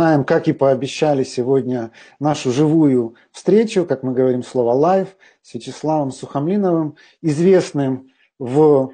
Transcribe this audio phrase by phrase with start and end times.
[0.00, 5.08] Знаем, как и пообещали сегодня нашу живую встречу, как мы говорим слово «live»,
[5.42, 8.08] с Вячеславом Сухомлиновым, известным
[8.38, 8.92] в,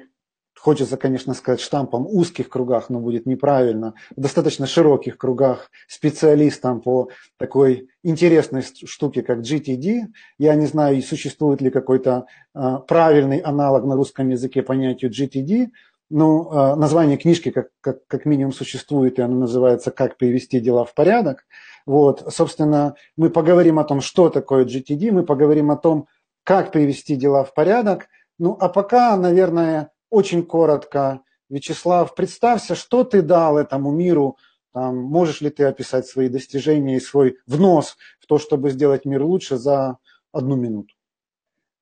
[0.59, 7.07] хочется, конечно, сказать штампом, узких кругах, но будет неправильно, в достаточно широких кругах специалистом по
[7.37, 10.07] такой интересной штуке, как GTD.
[10.37, 15.69] Я не знаю, существует ли какой-то э, правильный аналог на русском языке понятию GTD,
[16.09, 20.85] ну, а, название книжки как, как, как минимум существует, и оно называется «Как привести дела
[20.85, 21.45] в порядок».
[21.85, 26.07] Вот, собственно, мы поговорим о том, что такое GTD, мы поговорим о том,
[26.43, 28.07] как привести дела в порядок.
[28.39, 34.37] Ну, а пока, наверное, очень коротко, Вячеслав, представься, что ты дал этому миру,
[34.73, 39.23] там, можешь ли ты описать свои достижения и свой внос в то, чтобы сделать мир
[39.23, 39.97] лучше за
[40.31, 40.93] одну минуту.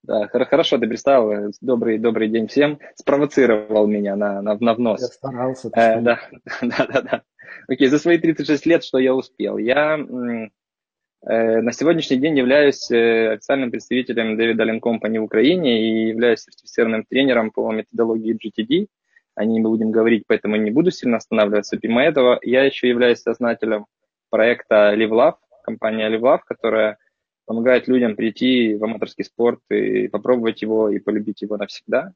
[0.07, 1.51] Да, хорошо ты представил.
[1.61, 2.79] Добрый, добрый день всем.
[2.95, 5.01] Спровоцировал меня на, на, на внос.
[5.01, 5.69] Я старался.
[5.73, 6.19] Э, да,
[6.61, 7.21] да, да, да.
[7.67, 9.57] Окей, за свои 36 лет что я успел?
[9.57, 16.09] Я э, на сегодняшний день являюсь э, официальным представителем David Allen Company в Украине и
[16.09, 18.87] являюсь сертифицированным тренером по методологии GTD.
[19.33, 21.79] О ней мы будем говорить, поэтому не буду сильно останавливаться.
[21.81, 23.87] Помимо этого, я еще являюсь сознателем
[24.29, 26.99] проекта Live Love, компания Live Love, которая
[27.45, 32.13] помогает людям прийти в аматорский спорт и попробовать его и полюбить его навсегда.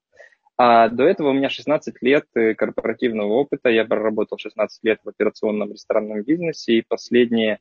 [0.58, 3.70] А до этого у меня 16 лет э, корпоративного опыта.
[3.70, 7.60] Я проработал 16 лет в операционном ресторанном бизнесе, и последние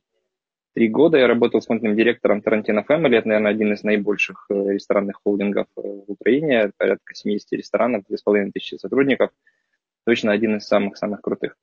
[0.73, 3.15] три года я работал исполнительным директором Tarantino Family.
[3.15, 6.71] Это, наверное, один из наибольших э, ресторанных холдингов э, в Украине.
[6.75, 9.31] Порядка 70 ресторанов, 2500 сотрудников.
[10.05, 11.55] Точно один из самых-самых крутых.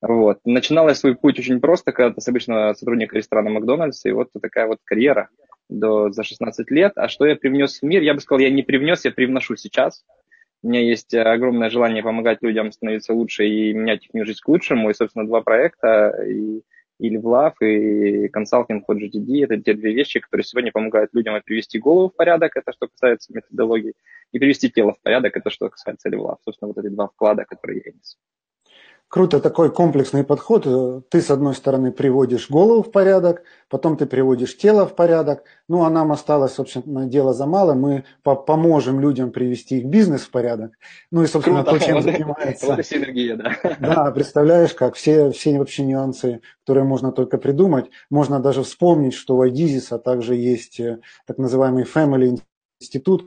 [0.00, 0.40] Вот.
[0.44, 4.30] Начинал я свой путь очень просто, когда ты с обычного сотрудника ресторана Макдональдс, и вот
[4.40, 5.28] такая вот карьера–
[5.70, 6.92] до, за 16 лет.
[6.96, 8.02] А что я привнес в мир?
[8.02, 10.04] Я бы сказал, я не привнес, я привношу сейчас.
[10.62, 14.90] У меня есть огромное желание помогать людям становиться лучше и менять их жизнь к лучшему.
[14.90, 16.62] И, собственно, два проекта, и,
[16.98, 19.44] и LiveLove, и консалтинг под GTD.
[19.44, 23.32] Это те две вещи, которые сегодня помогают людям привести голову в порядок, это что касается
[23.32, 23.94] методологии,
[24.32, 26.36] и привести тело в порядок, это что касается LiveLove.
[26.44, 28.18] Собственно, вот эти два вклада, которые я несу.
[29.10, 30.68] Круто такой комплексный подход.
[31.08, 35.42] Ты, с одной стороны, приводишь голову в порядок, потом ты приводишь тело в порядок.
[35.66, 37.74] Ну, а нам осталось, собственно, дело за мало.
[37.74, 40.78] Мы по поможем людям привести их бизнес в порядок.
[41.10, 41.80] Ну и, собственно, Круто.
[41.80, 42.66] то, чем занимается.
[42.66, 43.56] Вот синергия, да.
[43.80, 47.90] Да, представляешь, как все, все вообще нюансы, которые можно только придумать.
[48.10, 52.40] Можно даже вспомнить, что у Айдизиса также есть э, так называемый Family
[52.80, 53.24] институт,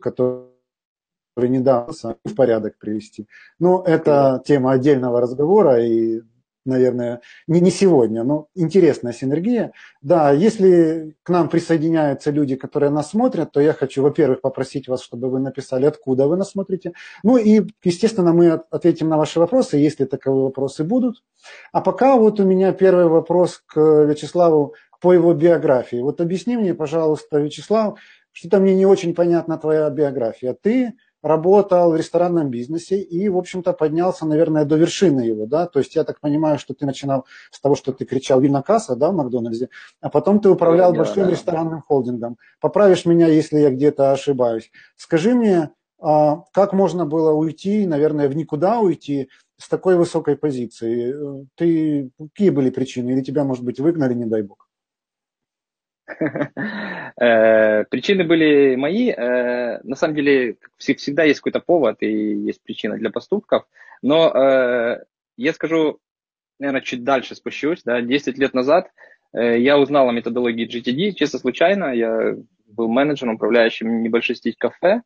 [0.00, 0.49] который
[1.40, 3.26] который недавно в порядок привести.
[3.58, 6.20] Но это тема отдельного разговора и,
[6.66, 9.72] наверное, не, не сегодня, но интересная синергия.
[10.02, 15.02] Да, если к нам присоединяются люди, которые нас смотрят, то я хочу, во-первых, попросить вас,
[15.02, 16.92] чтобы вы написали, откуда вы нас смотрите.
[17.22, 21.22] Ну и, естественно, мы ответим на ваши вопросы, если таковые вопросы будут.
[21.72, 26.02] А пока вот у меня первый вопрос к Вячеславу по его биографии.
[26.02, 27.98] Вот объясни мне, пожалуйста, Вячеслав,
[28.32, 30.54] что-то мне не очень понятна твоя биография.
[30.60, 35.78] Ты работал в ресторанном бизнесе и, в общем-то, поднялся, наверное, до вершины его, да, то
[35.78, 39.14] есть я так понимаю, что ты начинал с того, что ты кричал винокасса, да, в
[39.14, 39.68] Макдональдсе,
[40.00, 41.30] а потом ты управлял да, большим да.
[41.30, 42.38] ресторанным холдингом.
[42.60, 44.70] Поправишь меня, если я где-то ошибаюсь.
[44.96, 45.70] Скажи мне,
[46.00, 49.28] а, как можно было уйти, наверное, в никуда уйти
[49.58, 51.46] с такой высокой позиции?
[51.54, 53.10] Ты, какие были причины?
[53.10, 54.69] Или тебя, может быть, выгнали, не дай бог?
[57.20, 59.10] Э, причины были мои.
[59.10, 63.66] Э, на самом деле, всегда есть какой-то повод и есть причина для поступков.
[64.00, 65.04] Но э,
[65.36, 65.98] я скажу,
[66.58, 67.82] наверное, чуть дальше спущусь.
[67.84, 68.90] Да, 10 лет назад
[69.32, 71.94] я узнал о методологии GTD чисто случайно.
[71.94, 75.02] Я был менеджером, управляющим небольшой сеть кафе.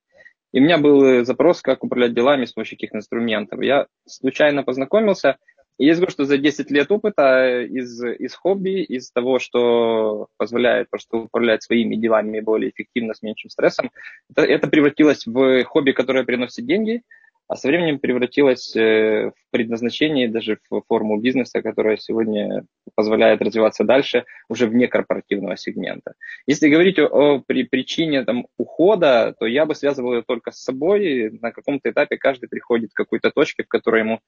[0.52, 3.60] И у меня был запрос, как управлять делами с помощью каких инструментов.
[3.60, 5.36] Я случайно познакомился–
[5.78, 10.88] и я говорю, что за 10 лет опыта из, из хобби, из того, что позволяет
[10.90, 13.90] просто управлять своими делами более эффективно, с меньшим стрессом,
[14.30, 17.02] это, это превратилось в хобби, которое приносит деньги,
[17.46, 22.64] а со временем превратилось э, в предназначение, даже в форму бизнеса, которая сегодня
[22.94, 26.14] позволяет развиваться дальше уже вне корпоративного сегмента.
[26.46, 30.62] Если говорить о, о при, причине там, ухода, то я бы связывал ее только с
[30.62, 31.38] собой.
[31.42, 34.20] На каком-то этапе каждый приходит к какой-то точке, в которой ему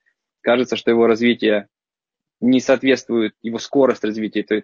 [0.47, 1.67] кажется, что его развитие
[2.41, 4.63] не соответствует, его скорость развития это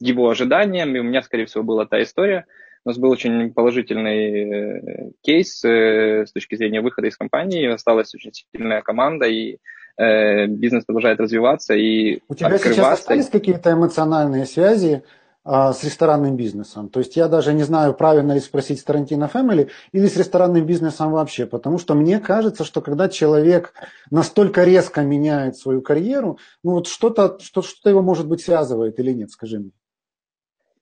[0.00, 2.44] его ожиданиям, и у меня, скорее всего, была та история.
[2.84, 8.14] У нас был очень положительный э, кейс э, с точки зрения выхода из компании, осталась
[8.14, 9.58] очень сильная команда, и
[9.96, 15.02] э, бизнес продолжает развиваться и У тебя сейчас остались какие-то эмоциональные связи
[15.46, 16.88] с ресторанным бизнесом.
[16.88, 20.66] То есть я даже не знаю, правильно ли спросить с Тарантино Family или с ресторанным
[20.66, 23.72] бизнесом вообще, потому что мне кажется, что когда человек
[24.10, 29.12] настолько резко меняет свою карьеру, ну вот что-то что, что его, может быть, связывает или
[29.12, 29.70] нет, скажи мне.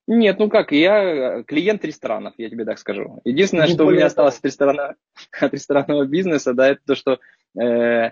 [0.07, 3.21] Нет, ну как, я клиент ресторанов, я тебе так скажу.
[3.23, 4.95] Единственное, не что у меня осталось от, ресторана,
[5.39, 7.19] от ресторанного бизнеса, да, это то, что
[7.59, 8.11] э,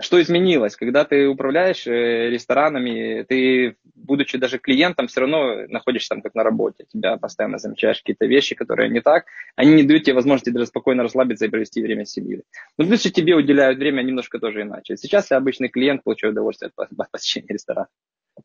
[0.00, 0.76] что изменилось?
[0.76, 6.42] Когда ты управляешь э, ресторанами, ты, будучи даже клиентом, все равно находишься там как на
[6.42, 6.86] работе.
[6.90, 9.26] Тебя постоянно замечаешь какие-то вещи, которые не так.
[9.56, 12.42] Они не дают тебе возможности даже спокойно расслабиться и провести время с семьей.
[12.78, 14.96] Но плюс тебе уделяют время немножко тоже иначе.
[14.96, 17.88] Сейчас я обычный клиент, получаю удовольствие от посещения ресторана.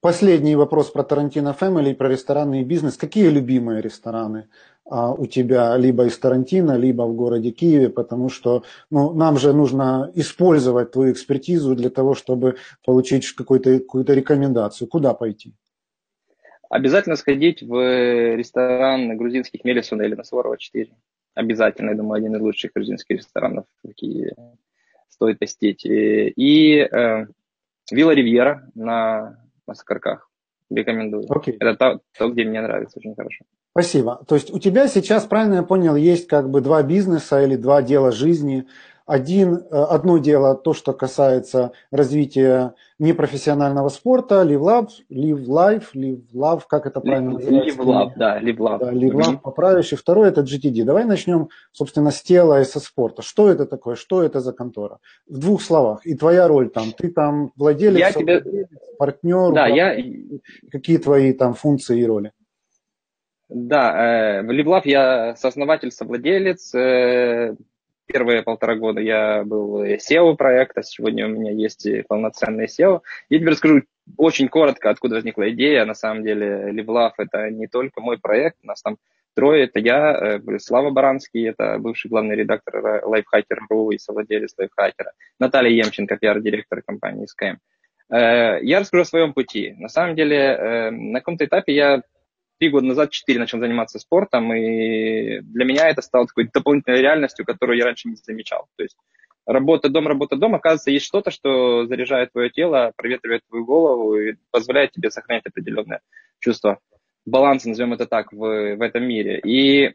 [0.01, 2.97] Последний вопрос про Тарантино Фэмили про ресторанный бизнес.
[2.97, 4.47] Какие любимые рестораны
[4.85, 7.89] а, у тебя либо из Тарантино, либо в городе Киеве?
[7.89, 14.05] Потому что ну, нам же нужно использовать твою экспертизу для того, чтобы получить какую-то какую
[14.05, 14.87] рекомендацию.
[14.87, 15.53] Куда пойти?
[16.69, 20.91] Обязательно сходить в ресторан грузинских Мелисона или на Суворова 4.
[21.35, 24.35] Обязательно, я думаю, один из лучших грузинских ресторанов в Киеве.
[25.09, 25.85] Стоит посетить.
[25.85, 27.27] И э,
[27.91, 30.29] Вилла Ривьера на на Сокарках.
[30.69, 31.25] Рекомендую.
[31.27, 31.55] Okay.
[31.59, 33.45] Это то, то, где мне нравится очень хорошо.
[33.71, 34.23] Спасибо.
[34.27, 37.81] То есть у тебя сейчас, правильно я понял, есть как бы два бизнеса или два
[37.81, 38.67] дела жизни.
[39.05, 46.23] Один, э, одно дело то, что касается развития непрофессионального спорта, Live Love, Live Life, Live
[46.33, 47.81] Love, как это правильно называется?
[47.81, 48.79] Live Love, да, Live Love.
[48.79, 49.93] Да, Live Love, поправишь.
[49.93, 50.83] И второе это GTD.
[50.83, 53.21] Давай начнем, собственно, с тела и со спорта.
[53.21, 53.95] Что это такое?
[53.95, 54.97] Что это за контора?
[55.27, 56.03] В двух словах.
[56.05, 56.91] И твоя роль там.
[56.91, 58.67] Ты там владелец, я тебе...
[58.97, 59.95] партнер, да, я...
[60.71, 62.31] какие твои там функции и роли?
[63.49, 67.55] Да, э, в LiveLab я сооснователь, совладелец, э,
[68.05, 73.01] первые полтора года я был SEO проекта, сегодня у меня есть полноценный SEO.
[73.29, 73.83] Я тебе расскажу
[74.17, 75.85] очень коротко, откуда возникла идея.
[75.85, 78.97] На самом деле, LiveLove это не только мой проект, у нас там
[79.35, 79.65] трое.
[79.65, 85.07] Это я, э, Слава Баранский, это бывший главный редактор Lifehacker.ru и совладелец Lifehacker.
[85.39, 87.57] Наталья Емченко, пиар-директор компании SKM.
[88.09, 89.75] Э, я расскажу о своем пути.
[89.77, 92.01] На самом деле, э, на каком-то этапе я
[92.59, 97.45] три года назад, четыре начал заниматься спортом, и для меня это стало такой дополнительной реальностью,
[97.45, 98.67] которую я раньше не замечал.
[98.75, 98.97] То есть
[99.45, 104.35] работа, дом, работа, дом, оказывается, есть что-то, что заряжает твое тело, проветривает твою голову и
[104.51, 106.01] позволяет тебе сохранять определенное
[106.39, 106.79] чувство
[107.25, 109.39] баланса, назовем это так, в, в этом мире.
[109.43, 109.91] И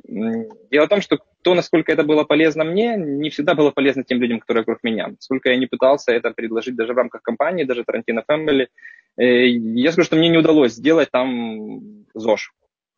[0.70, 4.20] дело в том, что то, насколько это было полезно мне, не всегда было полезно тем
[4.20, 5.10] людям, которые вокруг меня.
[5.20, 8.66] Сколько я не пытался это предложить даже в рамках компании, даже Tarantino Family,
[9.24, 12.52] я скажу, что мне не удалось сделать там ЗОЖ.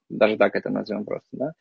[0.08, 1.28] Даже так это назовем просто.
[1.32, 1.52] Да?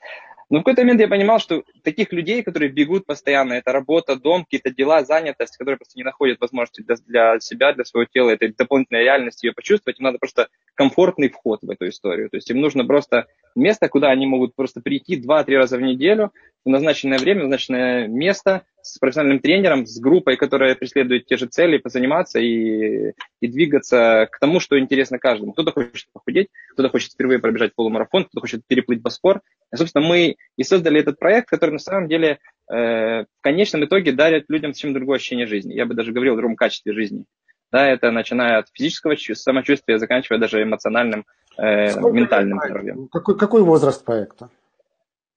[0.52, 4.44] Но в какой-то момент я понимал, что таких людей, которые бегут постоянно, это работа, дом,
[4.44, 8.54] какие-то дела, занятость, которые просто не находят возможности для, для себя, для своего тела, этой
[8.54, 12.30] дополнительной реальности ее почувствовать, им надо просто комфортный вход в эту историю.
[12.30, 16.34] То есть им нужно просто место, куда они могут просто прийти два-три раза в неделю,
[16.64, 21.48] в назначенное время, в назначенное место, с профессиональным тренером, с группой, которая преследует те же
[21.48, 25.54] цели, позаниматься и, и двигаться к тому, что интересно каждому.
[25.54, 29.42] Кто-то хочет похудеть, кто-то хочет впервые пробежать полумарафон, кто-то хочет переплыть Боспор.
[29.74, 32.40] И, собственно, мы и создали этот проект, который на самом деле
[32.72, 35.74] э, в конечном итоге дарит людям совсем другое ощущение жизни.
[35.74, 37.26] Я бы даже говорил о другом качестве жизни.
[37.72, 41.26] Да, это начиная от физического самочувствия, заканчивая даже эмоциональным,
[41.58, 43.08] э, ментальным здоровьем.
[43.08, 44.50] Какой, какой возраст проекта?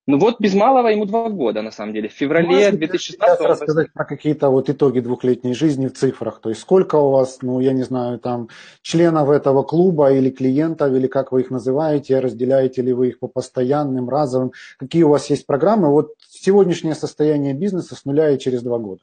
[0.06, 2.08] Ну вот без малого ему два года, на самом деле.
[2.10, 3.48] В феврале 2016 года.
[3.48, 6.40] рассказать про какие-то вот итоги двухлетней жизни в цифрах.
[6.40, 8.50] То есть сколько у вас, ну я не знаю, там
[8.82, 13.28] членов этого клуба или клиентов, или как вы их называете, разделяете ли вы их по
[13.28, 15.88] постоянным, разовым, какие у вас есть программы.
[15.88, 19.00] Вот сегодняшнее состояние бизнеса с нуля и через два года.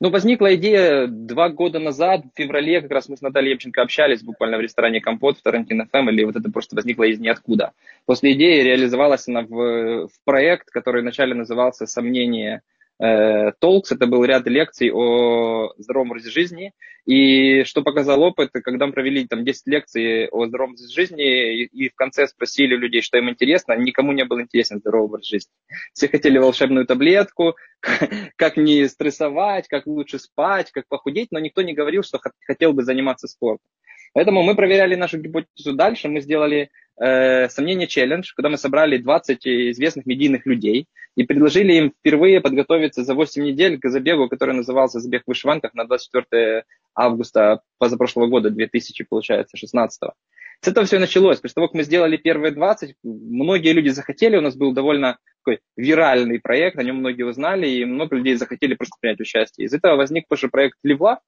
[0.00, 4.22] Ну, возникла идея два года назад, в феврале, как раз мы с Натальей Епченко общались
[4.22, 7.72] буквально в ресторане «Компот» в Тарантино Family, вот это просто возникло из ниоткуда.
[8.04, 12.62] После идеи реализовалась она в, в проект, который вначале назывался «Сомнение
[12.98, 16.72] Толкс, это был ряд лекций о здоровом образе жизни,
[17.04, 21.64] и что показал опыт, когда мы провели там 10 лекций о здоровом образе жизни, и,
[21.66, 25.52] и в конце спросили людей, что им интересно, никому не был интересен здоровый образ жизни.
[25.92, 27.54] Все хотели волшебную таблетку,
[28.36, 32.82] как не стрессовать, как лучше спать, как похудеть, но никто не говорил, что хотел бы
[32.82, 33.68] заниматься спортом.
[34.14, 39.46] Поэтому мы проверяли нашу гипотезу дальше, мы сделали э, сомнение челлендж, когда мы собрали 20
[39.72, 45.00] известных медийных людей и предложили им впервые подготовиться за 8 недель к забегу, который назывался
[45.00, 50.12] «Забег в вышиванках» на 24 августа позапрошлого года, 2000, получается, 16 -го.
[50.60, 51.40] С этого все началось.
[51.40, 55.60] После того, как мы сделали первые 20, многие люди захотели, у нас был довольно такой
[55.76, 59.66] виральный проект, о нем многие узнали, и много людей захотели просто принять участие.
[59.66, 61.20] Из этого возник тоже проект Левла,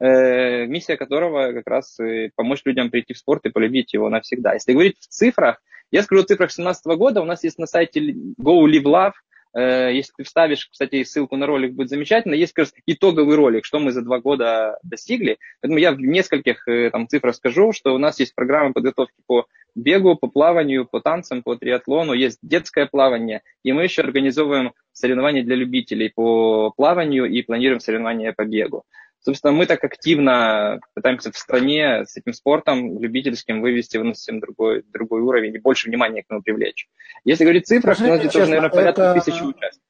[0.00, 1.98] миссия которого как раз
[2.34, 4.54] помочь людям прийти в спорт и полюбить его навсегда.
[4.54, 5.60] Если говорить в цифрах,
[5.90, 7.22] Я скажу о цифрах 2017 года.
[7.22, 9.12] У нас есть на сайте Go Live Love
[9.54, 12.34] Э, если ты вставишь, кстати, ссылку на ролик, будет замечательно.
[12.34, 15.38] Есть как раз итоговый ролик, что мы за два года достигли.
[15.60, 19.46] Поэтому я в нескольких э, там, цифрах скажу, что у нас есть программы подготовки по
[19.76, 25.42] бегу, по плаванию, по танцам, по триатлону, есть детское плавание, и мы еще организовываем соревнования
[25.42, 28.84] для любителей по плаванию и планируем соревнования по бегу.
[29.24, 34.82] Собственно, мы так активно пытаемся в стране с этим спортом любительским вывести на совсем другой,
[34.92, 36.88] другой уровень и больше внимания к нему привлечь.
[37.24, 39.20] Если говорить цифрах, Скажите, у нас где-то, наверное, порядка это...
[39.20, 39.80] тысячи участников.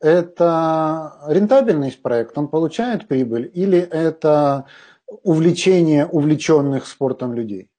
[0.00, 4.66] Это рентабельный проект, он получает прибыль или это
[5.06, 7.70] увлечение увлеченных спортом людей?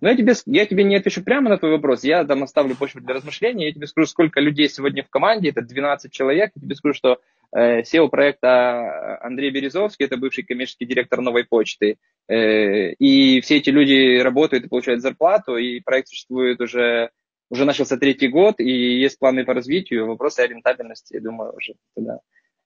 [0.00, 3.00] Но я тебе, я тебе не отвечу прямо на твой вопрос, я там оставлю почву
[3.00, 6.76] для размышления, я тебе скажу, сколько людей сегодня в команде, это 12 человек, я тебе
[6.76, 7.18] скажу, что
[7.54, 11.96] SEO проекта Андрей Березовский, это бывший коммерческий директор новой почты,
[12.28, 17.10] э, и все эти люди работают и получают зарплату, и проект существует уже,
[17.50, 21.74] уже начался третий год, и есть планы по развитию, вопросы о рентабельности, я думаю, уже
[21.94, 22.20] туда.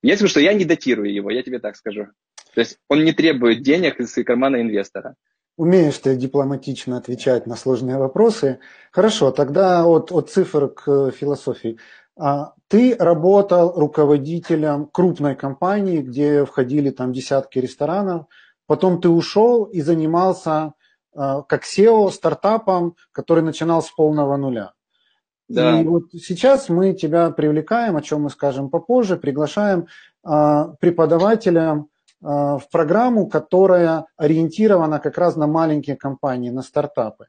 [0.04, 2.06] Скажу, что я не датирую его, я тебе так скажу.
[2.54, 5.16] То есть он не требует денег из кармана инвестора.
[5.56, 8.60] Умеешь ты дипломатично отвечать на сложные вопросы.
[8.92, 11.78] Хорошо, тогда от, от цифр к философии.
[12.18, 18.26] А, ты работал руководителем крупной компании, где входили там десятки ресторанов.
[18.66, 20.72] Потом ты ушел и занимался
[21.14, 24.72] а, как SEO стартапом, который начинал с полного нуля.
[25.48, 25.80] Да.
[25.80, 29.86] И вот сейчас мы тебя привлекаем, о чем мы скажем попозже, приглашаем
[30.24, 31.84] а, преподавателя
[32.18, 37.26] в программу, которая ориентирована как раз на маленькие компании, на стартапы.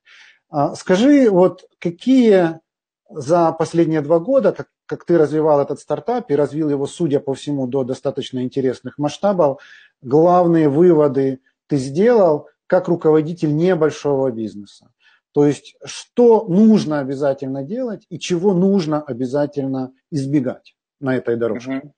[0.76, 2.62] Скажи, вот какие
[3.10, 7.34] за последние два года, как, как ты развивал этот стартап и развил его, судя по
[7.34, 9.62] всему, до достаточно интересных масштабов,
[10.02, 14.92] главные выводы ты сделал как руководитель небольшого бизнеса?
[15.34, 21.78] То есть, что нужно обязательно делать и чего нужно обязательно избегать на этой дорожке?
[21.78, 21.94] Угу.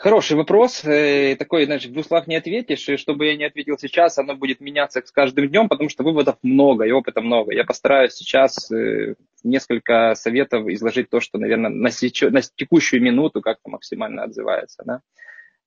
[0.00, 0.82] Хороший вопрос.
[0.82, 2.88] Э, такой, знаешь, в двух словах не ответишь.
[2.88, 6.36] И чтобы я не ответил сейчас, оно будет меняться с каждым днем, потому что выводов
[6.42, 7.52] много и опыта много.
[7.52, 13.42] Я постараюсь сейчас э, несколько советов изложить то, что, наверное, на, сечо, на текущую минуту
[13.42, 14.82] как-то максимально отзывается.
[14.86, 15.00] Да?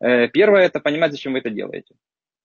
[0.02, 1.94] Э, первое– это понимать, зачем вы это делаете.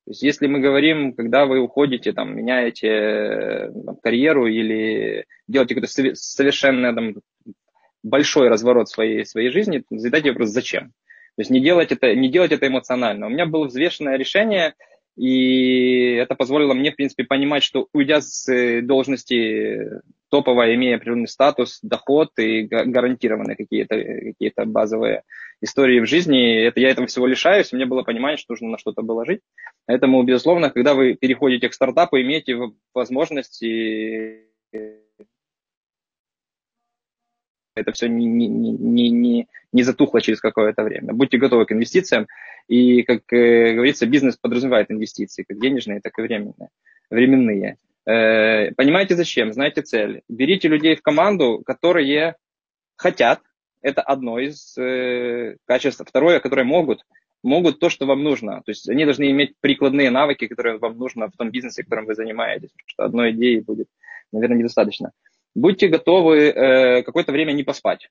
[0.04, 6.14] То есть если мы говорим, когда вы уходите, там, меняете там, карьеру или делаете какой-то
[6.16, 7.14] совершенно там,
[8.02, 10.92] большой разворот своей, своей жизни, задайте вопрос «зачем?».
[11.38, 13.26] То есть не делать это, не делать это эмоционально.
[13.26, 14.74] У меня было взвешенное решение,
[15.16, 21.28] и это позволило мне, в принципе, понимать, что уйдя с э, должности топовой, имея определенный
[21.28, 25.22] статус, доход и гарантированные какие-то какие базовые
[25.60, 29.02] истории в жизни, это, я этого всего лишаюсь, меня было понимание, что нужно на что-то
[29.02, 29.42] было жить.
[29.86, 32.58] Поэтому, безусловно, когда вы переходите к стартапу, имеете
[32.92, 33.62] возможность
[37.78, 41.12] это все не, не, не, не, не затухло через какое-то время.
[41.12, 42.26] Будьте готовы к инвестициям.
[42.68, 46.68] И, как э, говорится, бизнес подразумевает инвестиции, как денежные, так и временные.
[47.10, 47.76] временные.
[48.06, 50.22] Э, понимаете зачем, знаете цель.
[50.28, 52.36] Берите людей в команду, которые
[52.96, 53.40] хотят,
[53.80, 56.02] это одно из э, качеств.
[56.06, 57.04] Второе, которые могут,
[57.42, 58.62] могут то, что вам нужно.
[58.64, 62.14] То есть они должны иметь прикладные навыки, которые вам нужно в том бизнесе, которым вы
[62.14, 62.70] занимаетесь.
[62.70, 63.88] Потому что одной идеи будет,
[64.32, 65.12] наверное, недостаточно
[65.58, 68.08] будьте готовы э, какое-то время не поспать.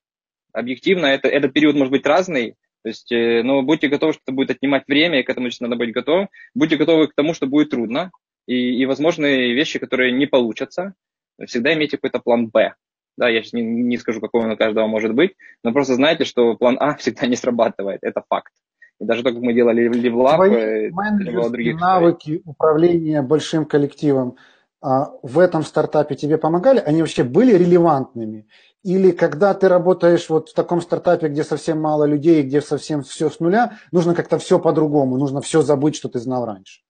[0.54, 4.34] Объективно, это, этот период может быть разный, то есть, э, но будьте готовы, что это
[4.34, 6.30] будет отнимать время, и к этому надо быть готовым.
[6.54, 8.12] Будьте готовы к тому, что будет трудно,
[8.46, 10.94] и, и возможные вещи, которые не получатся.
[11.46, 12.74] Всегда имейте какой-то план «Б».
[13.18, 16.24] Да, я сейчас не, не скажу, какой он у каждого может быть, но просто знайте,
[16.24, 18.52] что план А всегда не срабатывает, это факт.
[19.00, 24.38] И даже то, как мы делали Левлап, Твои других навыки управления большим коллективом–
[24.82, 28.48] в этом стартапе тебе помогали, они вообще были релевантными?
[28.84, 33.30] Или когда ты работаешь вот в таком стартапе, где совсем мало людей, где совсем все
[33.30, 36.82] с нуля, нужно как-то все по-другому, нужно все забыть, что ты знал раньше?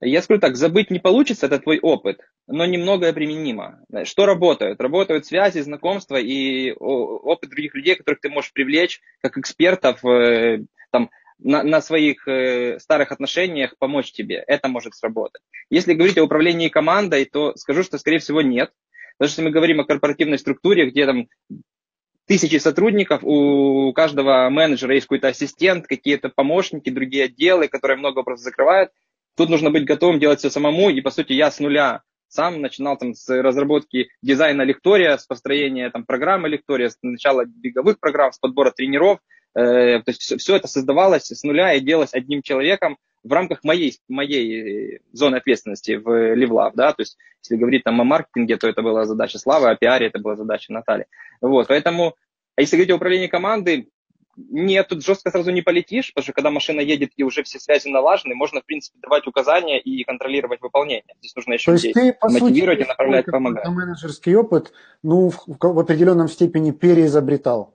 [0.00, 3.80] Я скажу так, забыть не получится, это твой опыт, но немногое применимо.
[4.04, 4.80] Что работает?
[4.80, 11.10] Работают связи, знакомства и опыт других людей, которых ты можешь привлечь как экспертов, э, там,
[11.38, 14.42] на, на своих э, старых отношениях помочь тебе.
[14.46, 15.42] Это может сработать.
[15.70, 18.70] Если говорить о управлении командой, то скажу, что, скорее всего, нет.
[19.18, 21.28] Потому что мы говорим о корпоративной структуре, где там
[22.26, 28.44] тысячи сотрудников, у каждого менеджера есть какой-то ассистент, какие-то помощники, другие отделы, которые много вопросов
[28.44, 28.90] закрывают.
[29.36, 32.96] Тут нужно быть готовым делать все самому, и, по сути, я с нуля сам начинал
[32.96, 38.38] там с разработки дизайна лектория, с построения там программы лектория, с начала беговых программ, с
[38.38, 39.20] подбора тренеров,
[39.54, 45.00] то есть все это создавалось с нуля и делалось одним человеком в рамках моей, моей
[45.12, 49.04] зоны ответственности в Левлав, да, то есть если говорить там о маркетинге, то это была
[49.06, 51.06] задача Славы, о пиаре это была задача Натальи.
[51.40, 52.14] Вот, поэтому,
[52.56, 53.88] а если говорить о управлении командой,
[54.36, 57.88] нет, тут жестко сразу не полетишь, потому что когда машина едет и уже все связи
[57.88, 61.14] налажены, можно, в принципе, давать указания и контролировать выполнение.
[61.20, 63.66] Здесь нужно еще То есть ты, по мотивировать сути, и направлять, помогать.
[63.68, 67.73] менеджерский опыт, ну, в, в определенном степени переизобретал.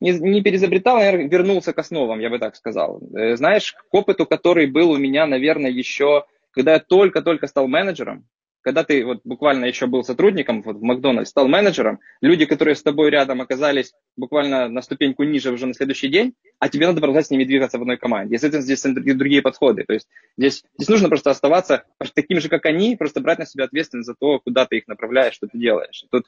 [0.00, 3.00] Не, не переизобретал, а вернулся к основам, я бы так сказал.
[3.14, 8.26] Э, знаешь, к опыту, который был у меня, наверное, еще, когда я только-только стал менеджером,
[8.62, 12.82] когда ты вот буквально еще был сотрудником вот в Макдональдс, стал менеджером, люди, которые с
[12.82, 17.26] тобой рядом оказались буквально на ступеньку ниже уже на следующий день, а тебе надо продолжать
[17.26, 18.34] с ними двигаться в одной команде.
[18.34, 19.84] Естественно, здесь другие подходы.
[19.84, 23.64] То есть здесь, здесь нужно просто оставаться таким же, как они, просто брать на себя
[23.64, 26.04] ответственность за то, куда ты их направляешь, что ты делаешь.
[26.10, 26.26] Тут,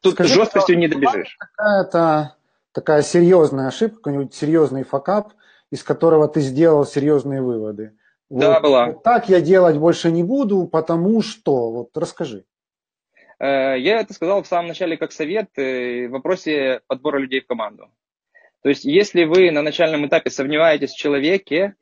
[0.00, 1.36] тут Скажи, жесткостью не добежишь.
[1.38, 2.34] Какая-то
[2.72, 5.32] такая серьезная ошибка, какой-нибудь серьезный факап,
[5.70, 7.96] из которого ты сделал серьезные выводы.
[8.28, 8.86] Да, вот, была.
[8.86, 11.70] Вот так я делать больше не буду, потому что.
[11.70, 12.44] Вот расскажи.
[13.38, 17.46] Э, я это сказал в самом начале как совет э, в вопросе подбора людей в
[17.46, 17.90] команду.
[18.62, 21.74] То есть, если вы на начальном этапе сомневаетесь в человеке,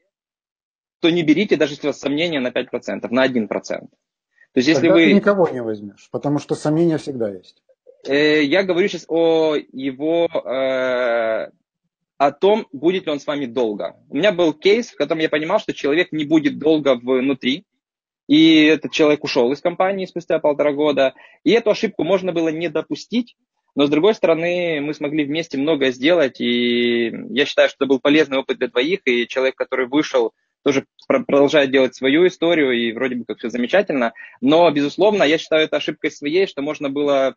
[1.01, 3.49] то не берите, даже если у вас сомнения на 5%, на 1%.
[3.49, 3.89] То
[4.55, 5.07] есть, если Тогда вы...
[5.07, 7.63] ты никого не возьмешь, потому что сомнения всегда есть.
[8.09, 10.29] Э, я говорю сейчас о его
[12.19, 13.97] о том, будет ли он с вами долго.
[14.09, 17.65] У меня был кейс, в котором я понимал, что человек не будет долго внутри,
[18.27, 21.15] и этот человек ушел из компании спустя полтора года.
[21.45, 23.37] И эту ошибку можно было не допустить,
[23.77, 28.01] но с другой стороны, мы смогли вместе многое сделать, и я считаю, что это был
[28.01, 30.33] полезный опыт для двоих, и человек, который вышел,
[30.65, 34.13] тоже продолжает делать свою историю, и вроде бы как все замечательно.
[34.41, 37.37] Но, безусловно, я считаю это ошибкой своей, что можно было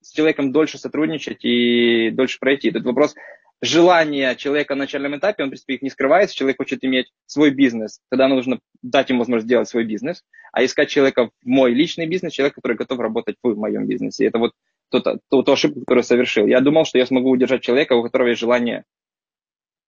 [0.00, 2.70] с человеком дольше сотрудничать и дольше пройти.
[2.70, 3.14] Тут вопрос
[3.60, 7.50] желание человека на начальном этапе, он, в принципе, их не скрывается, человек хочет иметь свой
[7.50, 12.06] бизнес, тогда нужно дать ему возможность сделать свой бизнес, а искать человека в мой личный
[12.06, 14.26] бизнес, человек, который готов работать в моем бизнесе.
[14.26, 14.52] Это вот
[14.90, 16.46] тот, ту, ту ошибку, которую совершил.
[16.46, 18.84] Я думал, что я смогу удержать человека, у которого есть желание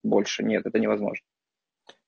[0.03, 0.43] больше.
[0.43, 1.25] Нет, это невозможно.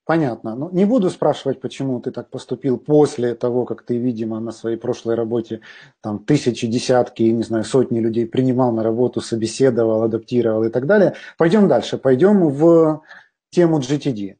[0.09, 0.57] Понятно.
[0.57, 4.79] Ну, не буду спрашивать, почему ты так поступил после того, как ты, видимо, на своей
[4.79, 5.61] прошлой работе
[6.00, 11.13] там тысячи, десятки, не знаю, сотни людей принимал на работу, собеседовал, адаптировал и так далее.
[11.37, 11.99] Пойдем дальше.
[11.99, 13.02] Пойдем в
[13.50, 14.37] тему GTD.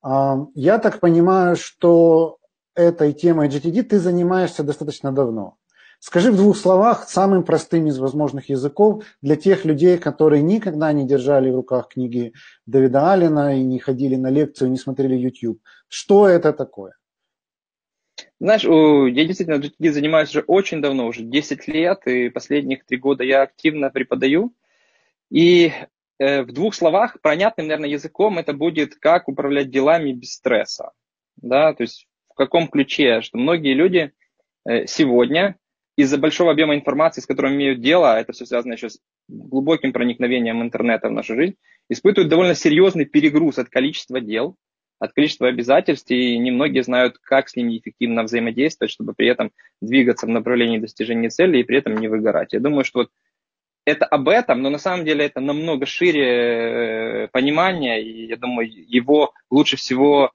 [0.00, 2.38] А, я так понимаю, что
[2.74, 5.58] этой темой GTD ты занимаешься достаточно давно.
[6.00, 11.06] Скажи в двух словах самым простым из возможных языков для тех людей, которые никогда не
[11.06, 12.32] держали в руках книги
[12.64, 15.60] Давида Алина и не ходили на лекцию, не смотрели YouTube.
[15.88, 16.96] Что это такое?
[18.40, 23.42] Знаешь, я действительно занимаюсь уже очень давно, уже 10 лет, и последних три года я
[23.42, 24.54] активно преподаю.
[25.30, 25.70] И
[26.18, 30.92] э, в двух словах, понятным, наверное, языком это будет, как управлять делами без стресса.
[31.36, 34.12] Да, то есть в каком ключе, что многие люди
[34.66, 35.56] э, сегодня
[36.00, 39.92] из-за большого объема информации, с которым имеют дело, а это все связано еще с глубоким
[39.92, 41.56] проникновением интернета в нашу жизнь,
[41.88, 44.56] испытывают довольно серьезный перегруз от количества дел,
[44.98, 50.26] от количества обязательств, и немногие знают, как с ними эффективно взаимодействовать, чтобы при этом двигаться
[50.26, 52.52] в направлении достижения цели и при этом не выгорать.
[52.52, 53.10] Я думаю, что вот
[53.86, 58.68] это об этом, но на самом деле это намного шире э, понимание, и я думаю,
[58.70, 60.32] его лучше всего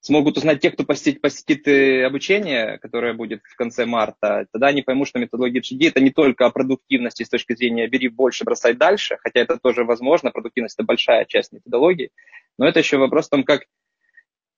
[0.00, 4.82] смогут узнать те, кто посетит, посетит э, обучение, которое будет в конце марта, тогда они
[4.82, 8.74] поймут, что методология GD это не только о продуктивности с точки зрения бери больше, бросай
[8.74, 12.10] дальше, хотя это тоже возможно, продуктивность это большая часть методологии,
[12.58, 13.66] но это еще вопрос о том, как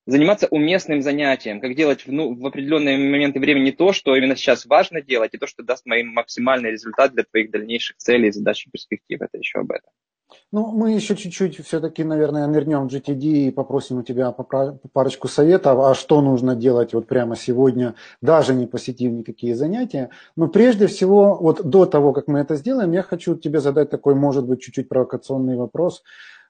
[0.07, 5.01] заниматься уместным занятием, как делать ну, в определенные моменты времени то, что именно сейчас важно
[5.01, 9.21] делать, и то, что даст моим максимальный результат для твоих дальнейших целей, задач и перспектив.
[9.21, 9.91] Это еще об этом.
[10.53, 14.35] Ну, мы еще чуть-чуть все-таки, наверное, нырнем в GTD и попросим у тебя
[14.93, 20.11] парочку советов, а что нужно делать вот прямо сегодня, даже не посетив никакие занятия.
[20.37, 24.15] Но прежде всего, вот до того, как мы это сделаем, я хочу тебе задать такой,
[24.15, 26.03] может быть, чуть-чуть провокационный вопрос.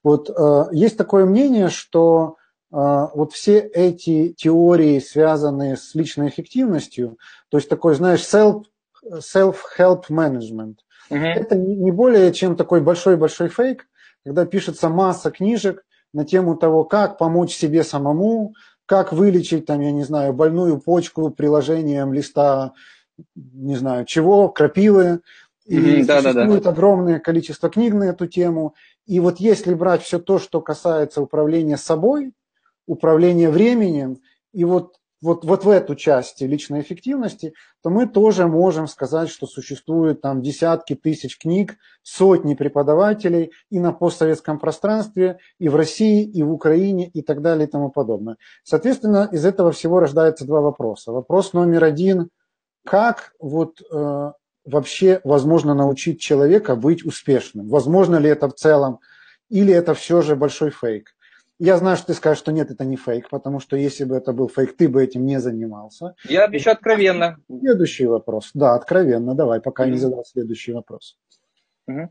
[0.02, 2.36] Вот э, есть такое мнение, что
[2.72, 2.76] э,
[3.14, 7.18] вот все эти теории, связанные с личной эффективностью,
[7.50, 8.64] то есть такой, знаешь, self,
[9.04, 10.76] self-help management–
[11.10, 11.18] Угу.
[11.18, 13.86] Это не более чем такой большой-большой фейк,
[14.24, 18.54] когда пишется масса книжек на тему того, как помочь себе самому,
[18.86, 22.72] как вылечить, там, я не знаю, больную почку приложением листа,
[23.34, 25.20] не знаю, чего, крапивы.
[25.66, 26.70] И mm-hmm, существует да, да.
[26.70, 28.74] огромное количество книг на эту тему.
[29.06, 32.32] И вот если брать все то, что касается управления собой,
[32.86, 34.18] управления временем,
[34.52, 39.46] и вот вот, вот в эту часть личной эффективности, то мы тоже можем сказать, что
[39.46, 46.42] существует там десятки тысяч книг, сотни преподавателей и на постсоветском пространстве, и в России, и
[46.42, 48.36] в Украине, и так далее, и тому подобное.
[48.64, 51.12] Соответственно, из этого всего рождается два вопроса.
[51.12, 52.30] Вопрос номер один,
[52.84, 54.32] как вот э,
[54.64, 57.68] вообще возможно научить человека быть успешным?
[57.68, 59.00] Возможно ли это в целом,
[59.50, 61.14] или это все же большой фейк?
[61.62, 64.32] Я знаю, что ты скажешь, что нет, это не фейк, потому что если бы это
[64.32, 66.14] был фейк, ты бы этим не занимался.
[66.26, 67.36] Я обещаю откровенно.
[67.48, 68.50] Следующий вопрос.
[68.54, 69.34] Да, откровенно.
[69.34, 69.90] Давай, пока mm-hmm.
[69.90, 71.18] не задал следующий вопрос.
[71.86, 72.08] Mm-hmm.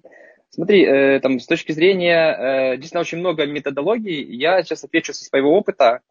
[0.51, 4.23] Смотри, э, там, с точки зрения, э, действительно, очень много методологий.
[4.23, 6.01] Я сейчас отвечу со своего опыта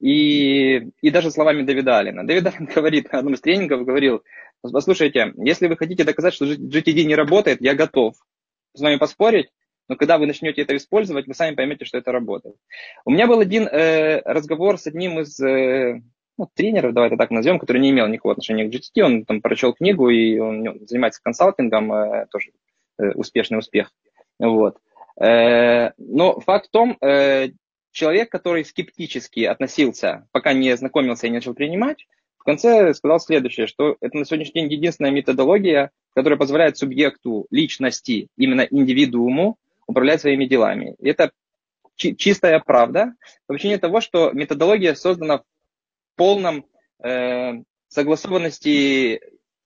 [0.00, 2.26] и, и даже словами Давида Алина.
[2.26, 4.22] Давид Алин говорит на одном из тренингов, говорил,
[4.62, 8.14] послушайте, если вы хотите доказать, что GTD не работает, я готов
[8.72, 9.50] с вами поспорить,
[9.88, 12.56] но когда вы начнете это использовать, вы сами поймете, что это работает.
[13.04, 16.00] У меня был один э, разговор с одним из э,
[16.38, 19.02] ну, тренеров, давай это так назовем, который не имел никакого отношения к GTT.
[19.02, 22.50] Он там прочел книгу, и он занимается консалтингом, э, тоже
[22.98, 23.92] э, успешный успех.
[24.38, 24.78] Вот.
[25.20, 27.50] Э, но факт в том, э,
[27.92, 32.06] человек, который скептически относился, пока не знакомился и не начал принимать,
[32.38, 38.28] в конце сказал следующее, что это на сегодняшний день единственная методология, которая позволяет субъекту личности,
[38.36, 39.58] именно индивидууму,
[39.96, 40.94] управлять своими делами.
[41.00, 41.30] Это
[41.96, 43.14] чистая правда
[43.46, 45.44] по причине того, что методология создана в
[46.16, 46.66] полном
[47.02, 49.22] э, согласованности,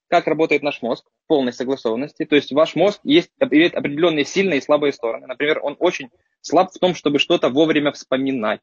[0.07, 2.25] как работает наш мозг, полной согласованности.
[2.27, 5.27] То есть ваш мозг есть, имеет определенные сильные и слабые стороны.
[5.27, 6.11] Например, он очень
[6.43, 8.61] слаб в том, чтобы что-то вовремя вспоминать.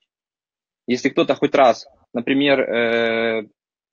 [0.87, 3.47] Если кто-то хоть раз, например, э,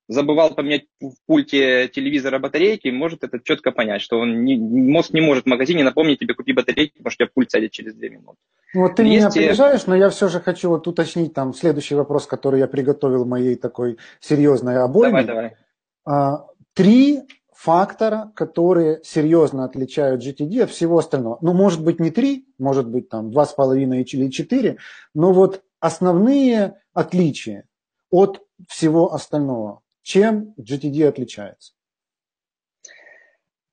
[0.08, 5.20] забывал поменять в пульте телевизора батарейки, может это четко понять, что он не, мозг не
[5.20, 8.08] может в магазине напомнить тебе, купи батарейки, потому что у тебя пульт сядет через 2
[8.08, 8.38] минуты.
[8.74, 12.26] Вот ты Есть меня опережаешь, но я все же хочу вот уточнить там следующий вопрос,
[12.26, 15.22] который я приготовил моей такой серьезной обойме.
[15.22, 15.56] Давай, давай.
[16.04, 17.22] А, три
[17.54, 21.38] фактора, которые серьезно отличают GTD от всего остального.
[21.40, 24.76] Ну, может быть, не три, может быть, там два с половиной или четыре,
[25.14, 27.64] но вот основные отличия
[28.10, 29.80] от всего остального.
[30.04, 31.72] Чем GTD отличается?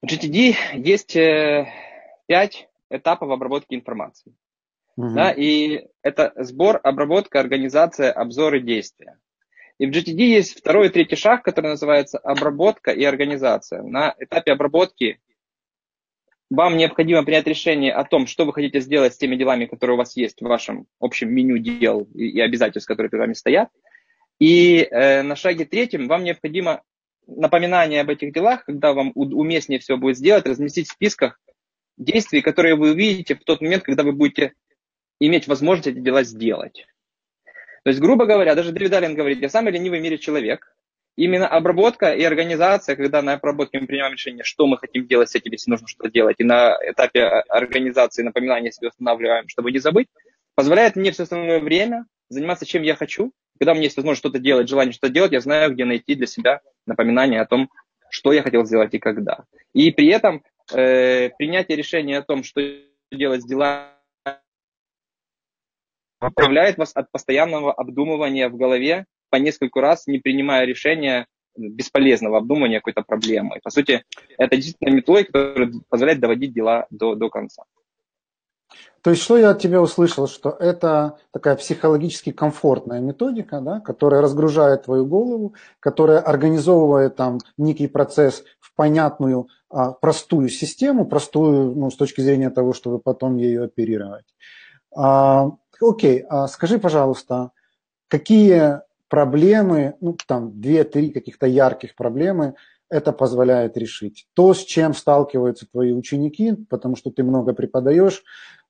[0.02, 1.68] В GTD есть э,
[2.26, 4.34] пять этапов обработки информации.
[4.96, 5.14] Угу.
[5.14, 9.20] Да, и это сбор, обработка, организация, обзор и действия.
[9.78, 13.84] И в GTD есть второй и третий шаг, который называется обработка и организация.
[13.84, 15.20] На этапе обработки
[16.50, 19.98] вам необходимо принять решение о том, что вы хотите сделать с теми делами, которые у
[19.98, 23.70] вас есть в вашем общем меню дел и обязательств, которые перед вами стоят.
[24.42, 26.82] И э, на шаге третьем вам необходимо
[27.28, 31.40] напоминание об этих делах, когда вам уместнее все будет сделать, разместить в списках
[31.96, 34.54] действий, которые вы увидите в тот момент, когда вы будете
[35.20, 36.88] иметь возможность эти дела сделать.
[37.84, 40.76] То есть, грубо говоря, даже Дэвид Аллен говорит, я самый ленивый в мире человек.
[41.16, 45.36] Именно обработка и организация, когда на обработке мы принимаем решение, что мы хотим делать с
[45.36, 50.08] этим, если нужно что-то делать, и на этапе организации напоминания себе устанавливаем, чтобы не забыть,
[50.56, 54.40] позволяет мне все остальное время заниматься чем я хочу, когда у меня есть возможность что-то
[54.40, 57.70] делать, желание что-то делать, я знаю, где найти для себя напоминание о том,
[58.10, 59.44] что я хотел сделать и когда.
[59.74, 62.62] И при этом э, принятие решения о том, что
[63.12, 63.92] делать с делами,
[66.20, 71.26] управляет вас от постоянного обдумывания в голове по нескольку раз, не принимая решения
[71.58, 73.60] бесполезного обдумывания какой-то проблемы.
[73.64, 74.04] По сути,
[74.38, 77.64] это действительно методика, которая позволяет доводить дела до, до конца.
[79.02, 84.22] То есть, что я от тебя услышал, что это такая психологически комфортная методика, да, которая
[84.22, 91.90] разгружает твою голову, которая организовывает там некий процесс в понятную, а, простую систему, простую ну,
[91.90, 94.26] с точки зрения того, чтобы потом ею оперировать.
[94.96, 95.50] А,
[95.82, 97.52] окей, а скажи, пожалуйста,
[98.08, 102.56] какие проблемы, ну там две-три каких-то ярких проблемы
[102.90, 104.28] это позволяет решить.
[104.34, 108.24] То, с чем сталкиваются твои ученики, потому что ты много преподаешь,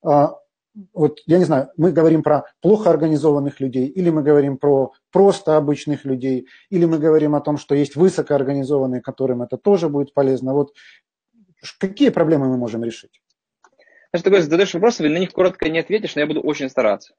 [0.04, 5.58] вот я не знаю, мы говорим про плохо организованных людей, или мы говорим про просто
[5.58, 10.54] обычных людей, или мы говорим о том, что есть высокоорганизованные, которым это тоже будет полезно.
[10.54, 10.74] Вот
[11.78, 13.22] какие проблемы мы можем решить?
[14.12, 17.14] Значит, такой задаешь вопросы, на них коротко не ответишь, но я буду очень стараться.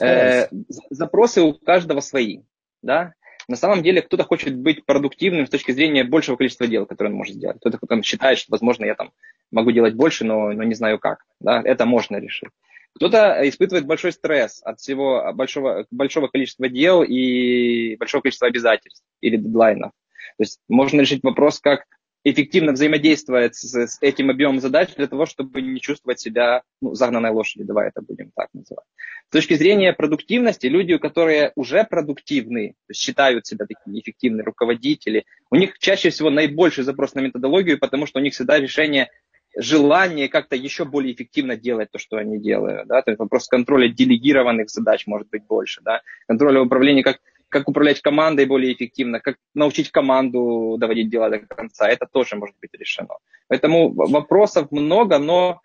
[0.00, 0.48] Э,
[0.90, 2.42] запросы у каждого свои.
[2.82, 3.14] Да?
[3.48, 7.18] На самом деле кто-то хочет быть продуктивным с точки зрения большего количества дел, которые он
[7.18, 7.58] может сделать.
[7.58, 9.12] Кто-то там считает, что, возможно, я там
[9.50, 11.24] могу делать больше, но, но не знаю как.
[11.40, 11.60] Да?
[11.64, 12.50] Это можно решить.
[12.94, 19.36] Кто-то испытывает большой стресс от всего большого, большого количества дел и большого количества обязательств или
[19.36, 19.90] дедлайнов.
[20.36, 21.84] То есть можно решить вопрос, как
[22.24, 27.30] эффективно взаимодействовать с, с этим объемом задач для того, чтобы не чувствовать себя ну, загнанной
[27.30, 28.86] лошадью, давай это будем так называть.
[29.28, 35.78] С точки зрения продуктивности, люди, которые уже продуктивны, считают себя такими эффективными руководители, у них
[35.78, 39.10] чаще всего наибольший запрос на методологию, потому что у них всегда решение
[39.56, 42.88] желание как-то еще более эффективно делать то, что они делают.
[42.88, 43.02] Да?
[43.02, 45.80] То есть вопрос контроля делегированных задач может быть больше.
[45.82, 46.00] Да?
[46.26, 47.18] Контроля управления, как
[47.54, 52.56] как управлять командой более эффективно, как научить команду доводить дела до конца, это тоже может
[52.60, 53.14] быть решено.
[53.46, 55.60] Поэтому вопросов много, но,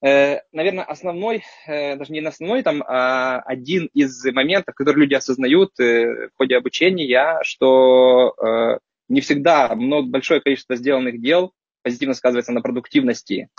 [0.00, 5.78] э, наверное, основной, э, даже не основной, там, а один из моментов, который люди осознают
[5.78, 8.78] э, в ходе обучения, что э,
[9.10, 13.50] не всегда много, большое количество сделанных дел позитивно сказывается на продуктивности.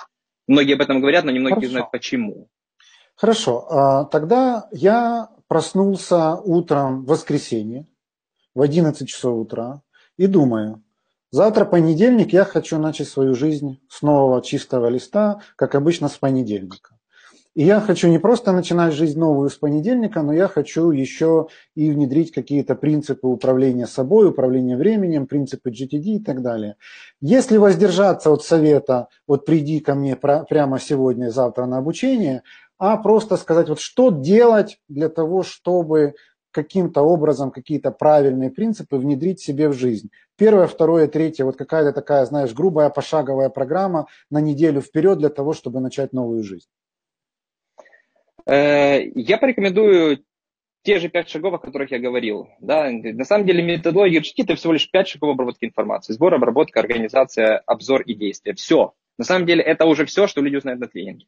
[0.48, 1.72] Многие об этом говорят, но немногие Хорошо.
[1.72, 2.48] знают почему.
[3.16, 7.88] Хорошо, а, тогда я проснулся утром в воскресенье
[8.56, 9.82] в 11 часов утра
[10.16, 10.84] и думаю,
[11.32, 17.00] завтра понедельник, я хочу начать свою жизнь с нового чистого листа, как обычно с понедельника.
[17.56, 21.90] И я хочу не просто начинать жизнь новую с понедельника, но я хочу еще и
[21.92, 26.76] внедрить какие-то принципы управления собой, управления временем, принципы GTD и так далее.
[27.22, 32.44] Если воздержаться от совета, вот приди ко мне прямо сегодня, завтра на обучение,
[32.80, 36.16] а просто сказать, вот что делать для того, чтобы
[36.52, 40.10] каким-то образом какие-то правильные принципы внедрить себе в жизнь.
[40.36, 45.54] Первое, второе, третье, вот какая-то такая, знаешь, грубая пошаговая программа на неделю вперед для того,
[45.54, 46.68] чтобы начать новую жизнь.
[48.46, 50.24] Э, я порекомендую
[50.82, 52.48] те же пять шагов, о которых я говорил.
[52.62, 52.90] Да?
[52.90, 56.14] На самом деле методология GT– это всего лишь пять шагов обработки информации.
[56.14, 58.56] Сбор, обработка, организация, обзор и действие.
[58.56, 58.94] Все.
[59.20, 61.26] На самом деле это уже все, что люди узнают на тренинге.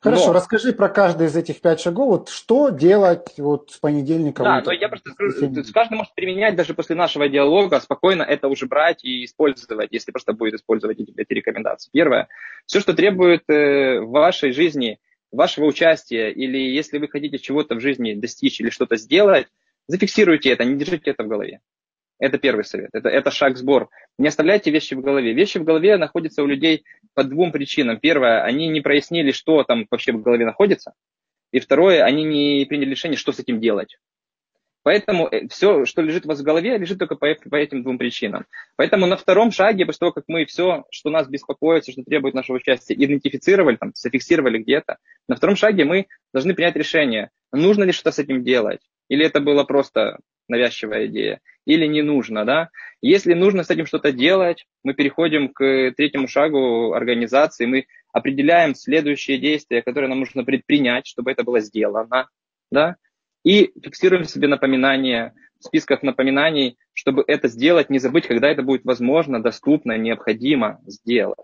[0.00, 0.32] Хорошо, но...
[0.32, 2.08] расскажи про каждый из этих пять шагов.
[2.08, 4.42] Вот что делать вот с понедельника?
[4.42, 8.64] Да, но я просто скажу, каждый может применять даже после нашего диалога, спокойно это уже
[8.66, 11.90] брать и использовать, если просто будет использовать эти, эти рекомендации.
[11.92, 12.28] Первое,
[12.64, 14.98] все, что требует э, в вашей жизни
[15.30, 19.48] вашего участия, или если вы хотите чего-то в жизни достичь или что-то сделать,
[19.86, 21.60] зафиксируйте это, не держите это в голове.
[22.18, 22.90] Это первый совет.
[22.92, 23.90] Это, это шаг сбор.
[24.18, 25.32] Не оставляйте вещи в голове.
[25.32, 27.98] Вещи в голове находятся у людей по двум причинам.
[27.98, 30.94] Первое, они не прояснили, что там вообще в голове находится.
[31.52, 33.96] И второе, они не приняли решение, что с этим делать.
[34.84, 37.96] Поэтому э, все, что лежит у вас в голове, лежит только по, по этим двум
[37.96, 38.44] причинам.
[38.76, 42.56] Поэтому на втором шаге, после того, как мы все, что нас беспокоит, что требует нашего
[42.56, 48.12] участия, идентифицировали, там, зафиксировали где-то, на втором шаге мы должны принять решение, нужно ли что-то
[48.12, 52.70] с этим делать, или это было просто навязчивая идея, или не нужно, да.
[53.00, 59.38] Если нужно с этим что-то делать, мы переходим к третьему шагу организации, мы определяем следующие
[59.38, 62.28] действия, которые нам нужно предпринять, чтобы это было сделано,
[62.70, 62.96] да,
[63.44, 68.84] и фиксируем себе напоминания в списках напоминаний, чтобы это сделать, не забыть, когда это будет
[68.84, 71.38] возможно, доступно, необходимо сделать.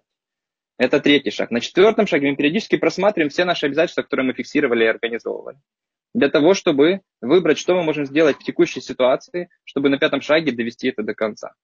[0.78, 1.50] Это третий шаг.
[1.50, 5.58] На четвертом шаге мы периодически просматриваем все наши обязательства, которые мы фиксировали и организовывали.
[6.14, 10.53] Для того, чтобы выбрать, что мы можем сделать в текущей ситуации, чтобы на пятом шаге
[10.53, 11.55] довести это до конца.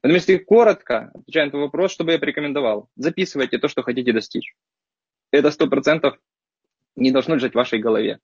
[0.00, 2.88] Поэтому если коротко, отвечая на твой вопрос, что бы я порекомендовал?
[2.96, 4.54] Записывайте то, что хотите достичь.
[5.32, 6.16] Это сто процентов
[6.96, 8.20] не должно лежать в вашей голове.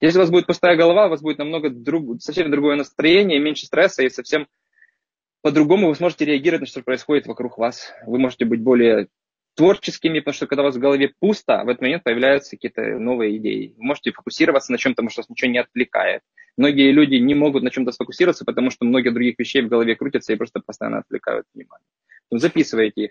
[0.00, 3.66] Если у вас будет пустая голова, у вас будет намного друг, совсем другое настроение, меньше
[3.66, 4.48] стресса и совсем
[5.42, 7.92] по-другому вы сможете реагировать на что происходит вокруг вас.
[8.06, 9.08] Вы можете быть более
[9.56, 13.38] творческими, потому что когда у вас в голове пусто, в этот момент появляются какие-то новые
[13.38, 13.74] идеи.
[13.76, 16.22] Вы можете фокусироваться на чем-то, потому что вас ничего не отвлекает.
[16.56, 20.32] Многие люди не могут на чем-то сфокусироваться, потому что многие других вещей в голове крутятся
[20.32, 21.86] и просто постоянно отвлекают внимание.
[22.30, 23.10] Записывайте их.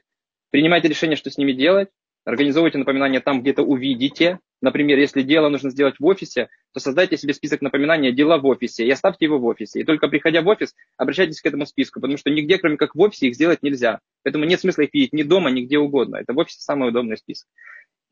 [0.51, 1.89] Принимайте решение, что с ними делать,
[2.25, 4.39] организовывайте напоминания там, где-то увидите.
[4.61, 8.85] Например, если дело нужно сделать в офисе, то создайте себе список напоминания «Дела в офисе»
[8.85, 9.81] и оставьте его в офисе.
[9.81, 12.99] И только приходя в офис, обращайтесь к этому списку, потому что нигде, кроме как в
[13.01, 13.99] офисе, их сделать нельзя.
[14.23, 16.17] Поэтому нет смысла их видеть ни дома, ни где угодно.
[16.17, 17.47] Это в офисе самый удобный список.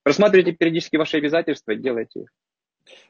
[0.03, 2.27] Просматривайте периодически ваши обязательства и делайте их.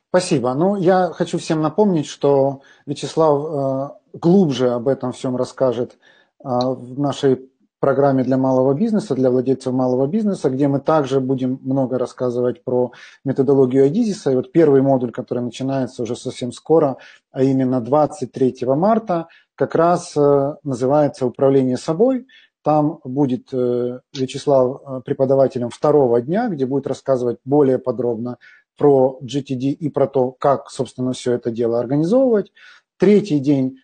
[0.10, 0.54] Спасибо.
[0.54, 5.98] Ну, я хочу всем напомнить, что Вячеслав э, глубже об этом всем расскажет э,
[6.44, 7.50] в нашей
[7.84, 12.94] программе для малого бизнеса, для владельцев малого бизнеса, где мы также будем много рассказывать про
[13.26, 14.32] методологию Адизиса.
[14.32, 16.96] И вот первый модуль, который начинается уже совсем скоро,
[17.34, 22.26] а именно 23 марта, как раз э, называется «Управление собой».
[22.64, 28.38] Там будет э, Вячеслав э, преподавателем второго дня, где будет рассказывать более подробно
[28.78, 32.54] про GTD и про то, как, собственно, все это дело организовывать.
[32.98, 33.80] Третий день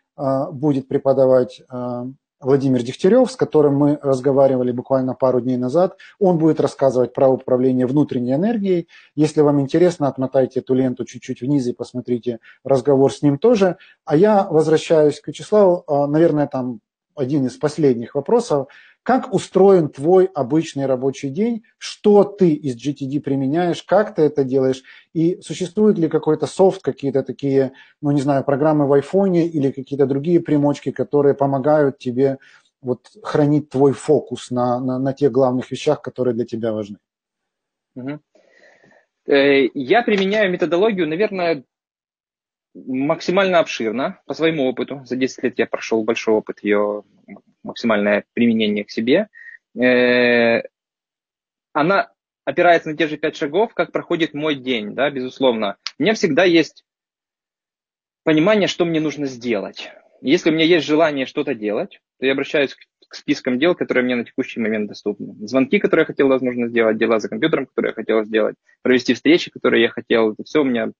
[0.52, 1.62] будет преподавать
[2.42, 5.98] Владимир Дегтярев, с которым мы разговаривали буквально пару дней назад.
[6.20, 8.88] Он будет рассказывать про управление внутренней энергией.
[9.16, 13.78] Если вам интересно, отмотайте эту ленту чуть-чуть вниз и посмотрите разговор с ним тоже.
[14.06, 15.84] А я возвращаюсь к Вячеславу.
[15.88, 16.80] А, наверное, там
[17.16, 18.68] один из последних вопросов.
[19.10, 24.84] Как устроен твой обычный рабочий день, что ты из GTD применяешь, как ты это делаешь,
[25.14, 27.72] и существует ли какой-то софт, какие-то такие,
[28.04, 32.38] ну не знаю, программы в айфоне или какие-то другие примочки, которые помогают тебе
[32.84, 37.00] вот хранить твой фокус на, на, на тех главных вещах, которые для тебя важны.
[37.96, 38.20] Угу.
[39.26, 41.64] Я применяю методологию, наверное,
[42.74, 45.02] максимально обширно по своему опыту.
[45.06, 47.04] За 10 лет я прошел большой опыт ее
[47.64, 49.28] максимальное применение к себе.
[49.80, 50.62] Э,
[51.74, 52.12] она
[52.46, 55.78] опирается на те же пять шагов, как проходит мой день, да, безусловно.
[55.98, 56.84] У меня всегда есть
[58.24, 59.92] понимание, что мне нужно сделать.
[60.22, 62.76] Если у меня есть желание что-то делать, то я обращаюсь
[63.08, 65.36] к спискам дел, которые мне на текущий момент доступны.
[65.48, 69.50] Звонки, которые я хотел, возможно, сделать, дела за компьютером, которые я хотел сделать, провести встречи,
[69.50, 70.34] которые я хотел.
[70.34, 70.92] Это все у меня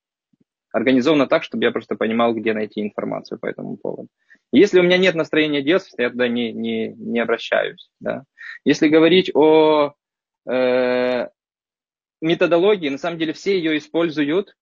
[0.72, 4.10] организовано так, чтобы я просто понимал, где найти информацию по этому поводу.
[4.52, 7.90] Если у меня нет настроения делать, я туда не, не, не обращаюсь.
[8.00, 8.24] Да.
[8.64, 9.94] Если говорить о
[10.50, 11.28] э,
[12.22, 14.56] методологии, на самом деле все ее используют,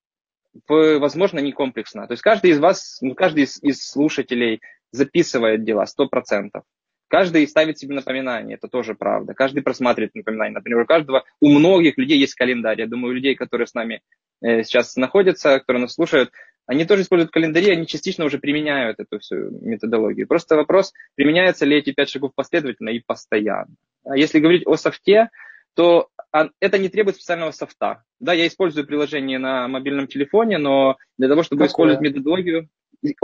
[0.67, 2.07] в, возможно, не комплексно.
[2.07, 6.61] То есть каждый из вас, ну, каждый из, из слушателей записывает дела 100%.
[7.09, 9.33] Каждый ставит себе напоминание, это тоже правда.
[9.33, 10.55] Каждый просматривает напоминания.
[10.55, 12.81] Например, у каждого, у многих людей есть календарь.
[12.81, 14.01] Я думаю, у людей, которые с нами
[14.41, 16.32] сейчас находятся, которые нас слушают,
[16.67, 20.28] они тоже используют календари, они частично уже применяют эту всю методологию.
[20.28, 23.73] Просто вопрос, применяются ли эти пять шагов последовательно и постоянно.
[24.06, 25.30] А если говорить о софте,
[25.76, 26.10] то
[26.60, 28.04] это не требует специального софта.
[28.19, 31.69] Да, я использую приложение на мобильном телефоне, но для того, чтобы Какое?
[31.69, 32.67] использовать методологию,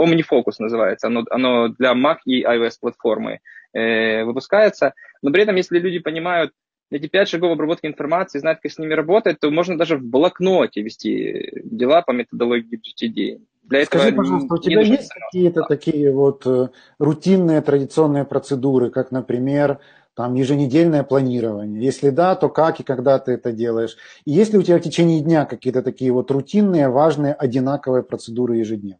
[0.00, 3.40] OmniFocus называется, оно, оно для Mac и iOS платформы
[3.72, 4.94] э, выпускается.
[5.20, 6.52] Но при этом, если люди понимают
[6.90, 10.82] эти пять шагов обработки информации, знают, как с ними работать, то можно даже в блокноте
[10.82, 13.40] вести дела по методологии GTD.
[13.64, 16.68] Для Скажи, этого пожалуйста, у тебя есть какие-то такие вот э,
[16.98, 19.80] рутинные традиционные процедуры, как, например,
[20.14, 21.82] там еженедельное планирование?
[21.82, 23.96] Если да, то как и когда ты это делаешь?
[24.26, 28.56] И есть ли у тебя в течение дня какие-то такие вот рутинные, важные, одинаковые процедуры
[28.56, 28.98] ежедневно?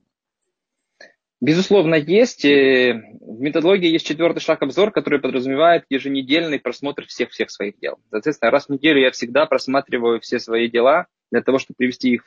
[1.44, 2.42] Безусловно, есть.
[2.42, 7.98] В методологии есть четвертый шаг обзор, который подразумевает еженедельный просмотр всех-всех своих дел.
[8.10, 12.24] Соответственно, раз в неделю я всегда просматриваю все свои дела для того, чтобы привести их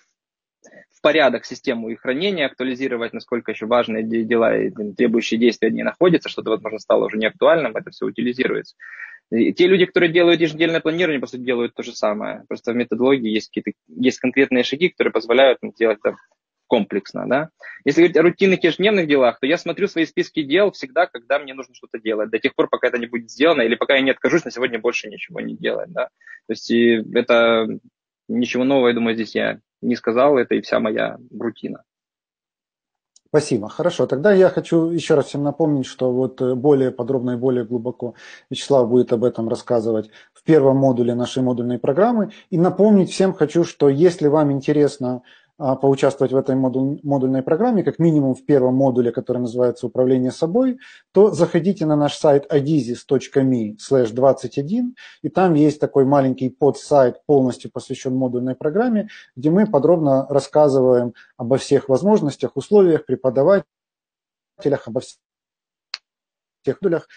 [0.92, 6.30] в порядок систему их хранения, актуализировать, насколько еще важные дела и требующие действия не находятся,
[6.30, 8.76] что-то, возможно, стало уже неактуальным, это все утилизируется.
[9.32, 12.44] И те люди, которые делают еженедельное планирование, по сути, делают то же самое.
[12.48, 16.18] Просто в методологии есть какие-то есть конкретные шаги, которые позволяют делать это
[16.68, 17.28] комплексно.
[17.28, 17.50] Да?
[17.86, 21.54] Если говорить о рутинных ежедневных делах, то я смотрю свои списки дел всегда, когда мне
[21.54, 24.12] нужно что-то делать, до тех пор, пока это не будет сделано, или пока я не
[24.12, 25.92] откажусь на сегодня больше ничего не делать.
[25.92, 26.06] Да?
[26.48, 27.68] То есть это
[28.28, 31.84] ничего нового, я думаю, здесь я не сказал, это и вся моя рутина.
[33.28, 33.68] Спасибо.
[33.68, 34.08] Хорошо.
[34.08, 38.16] Тогда я хочу еще раз всем напомнить, что вот э, более подробно и более глубоко
[38.50, 42.32] Вячеслав будет об этом рассказывать в первом модуле нашей модульной программы.
[42.50, 45.24] И напомнить всем хочу, что если вам интересно
[45.58, 50.78] поучаствовать в этой модуль, модульной программе, как минимум в первом модуле, который называется «Управление собой»,
[51.12, 53.78] то заходите на наш сайт adizis.me
[54.14, 61.14] 21, и там есть такой маленький подсайт, полностью посвящен модульной программе, где мы подробно рассказываем
[61.38, 63.66] обо всех возможностях, условиях, преподавателях,
[64.86, 65.18] обо всех
[66.64, 67.08] тех модулях.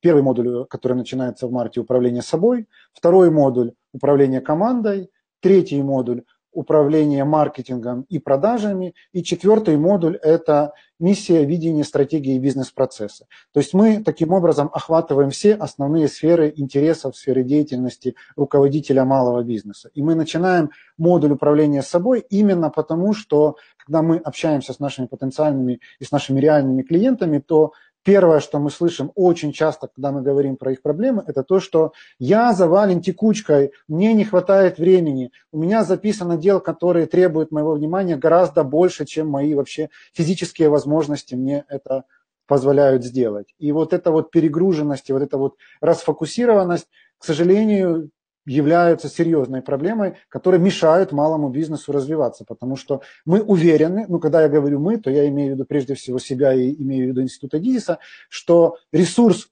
[0.00, 2.68] Первый модуль, который начинается в марте, управление собой.
[2.92, 5.10] Второй модуль, управление командой.
[5.40, 6.22] Третий модуль,
[6.54, 8.94] управление маркетингом и продажами.
[9.12, 13.26] И четвертый модуль– это миссия, видение, стратегии бизнес-процесса.
[13.52, 19.90] То есть мы таким образом охватываем все основные сферы интересов, сферы деятельности руководителя малого бизнеса.
[19.94, 25.80] И мы начинаем модуль управления собой именно потому, что когда мы общаемся с нашими потенциальными
[25.98, 27.72] и с нашими реальными клиентами, то
[28.04, 31.94] Первое, что мы слышим очень часто, когда мы говорим про их проблемы, это то, что
[32.18, 38.16] я завален текучкой, мне не хватает времени, у меня записано дел, которые требуют моего внимания
[38.16, 42.04] гораздо больше, чем мои вообще физические возможности мне это
[42.46, 43.54] позволяют сделать.
[43.58, 48.10] И вот эта вот перегруженность, и вот эта вот расфокусированность, к сожалению,
[48.46, 54.48] являются серьезной проблемой, которые мешают малому бизнесу развиваться, потому что мы уверены, ну, когда я
[54.48, 57.58] говорю мы, то я имею в виду прежде всего себя и имею в виду института
[57.58, 59.48] Гидиса, что ресурс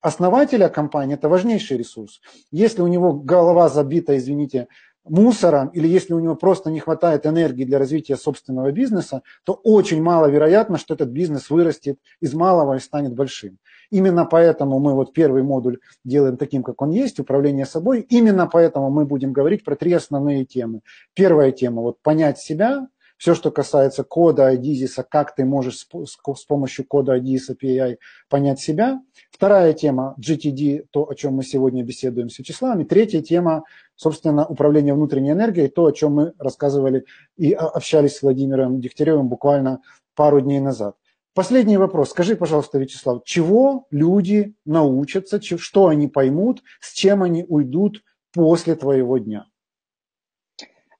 [0.00, 2.20] основателя компании– это важнейший ресурс.
[2.50, 4.68] Если у него голова забита, извините,
[5.08, 10.02] мусором, или если у него просто не хватает энергии для развития собственного бизнеса, то очень
[10.02, 13.58] маловероятно, что этот бизнес вырастет из малого и станет большим.
[13.90, 18.00] Именно поэтому мы вот первый модуль делаем таким, как он есть, управление собой.
[18.00, 20.80] Именно поэтому мы будем говорить про три основные темы.
[21.14, 26.86] Первая тема– вот понять себя, все, что касается кода Адизиса, как ты можешь с помощью
[26.86, 27.96] кода Адизис API
[28.28, 29.00] понять себя.
[29.30, 32.80] Вторая тема GTD, то, о чем мы сегодня беседуем с Вячеславом.
[32.80, 33.64] И третья тема,
[33.94, 37.04] собственно, управление внутренней энергией, то, о чем мы рассказывали
[37.36, 39.80] и общались с Владимиром Дегтяревым буквально
[40.14, 40.96] пару дней назад.
[41.34, 42.10] Последний вопрос.
[42.10, 48.02] Скажи, пожалуйста, Вячеслав, чего люди научатся, что они поймут, с чем они уйдут
[48.32, 49.46] после твоего дня?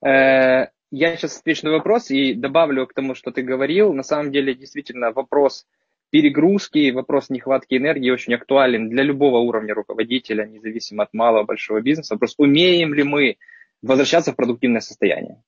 [0.06, 3.92] Э, я сейчас отвечу на вопрос и добавлю к тому, что ты говорил.
[3.92, 5.66] На самом деле, действительно, вопрос
[6.10, 12.14] перегрузки, вопрос нехватки энергии очень актуален для любого уровня руководителя, независимо от малого, большого бизнеса.
[12.14, 13.36] Вопрос, умеем ли мы
[13.82, 15.42] возвращаться в продуктивное состояние.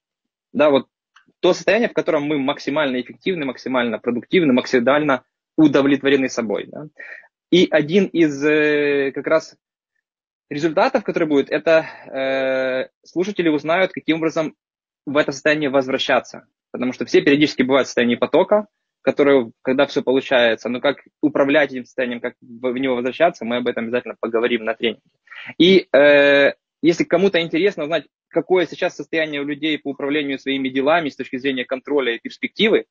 [0.52, 0.88] Да, вот
[1.40, 5.22] то состояние, в котором мы максимально эффективны, максимально продуктивны, максимально
[5.56, 6.66] удовлетворены собой.
[6.66, 6.88] Да?
[7.50, 9.56] И один из э, как раз
[10.50, 14.54] результатов, который будет, это э, слушатели узнают, каким образом
[15.08, 16.46] в это состояние возвращаться.
[16.70, 18.66] Потому что все периодически бывают в состоянии потока,
[19.00, 23.66] которое, когда все получается, но как управлять этим состоянием, как в него возвращаться, мы об
[23.66, 25.00] этом обязательно поговорим на тренинге.
[25.56, 26.52] И э,
[26.82, 31.38] если кому-то интересно узнать, какое сейчас состояние у людей по управлению своими делами с точки
[31.38, 32.84] зрения контроля и перспективы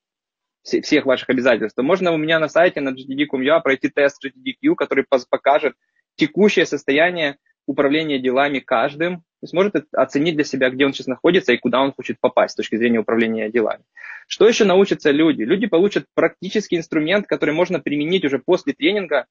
[0.63, 5.05] всех ваших обязательств, то можно у меня на сайте на gtd.com.ua пройти тест GTDQ, который
[5.30, 5.76] покажет
[6.15, 7.38] текущее состояние
[7.68, 11.81] управления делами каждым, то есть может оценить для себя, где он сейчас находится и куда
[11.81, 13.83] он хочет попасть с точки зрения управления делами.
[14.27, 15.43] Что еще научатся люди?
[15.43, 19.27] Люди получат практический инструмент, который можно применить уже после тренинга,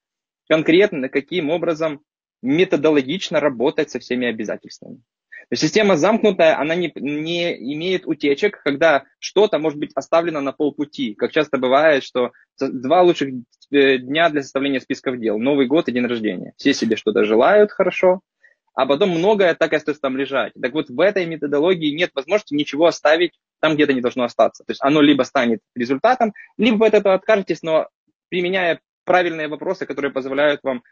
[0.48, 2.02] конкретно каким образом
[2.40, 5.00] методологично работать со всеми обязательствами.
[5.48, 10.52] То есть система замкнутая, она не, не имеет утечек, когда что-то может быть оставлено на
[10.52, 11.14] полпути.
[11.14, 13.28] Как часто бывает, что два лучших
[13.70, 15.38] э, дня для составления списков дел.
[15.38, 16.52] Новый год и день рождения.
[16.56, 18.22] Все себе что-то желают хорошо,
[18.76, 20.52] а потом многое так и остается там лежать.
[20.60, 24.64] Так вот, в этой методологии нет возможности ничего оставить там, где-то не должно остаться.
[24.64, 27.88] То есть оно либо станет результатом, либо вы от этого откажетесь, но
[28.28, 30.82] применяя правильные вопросы, которые позволяют вам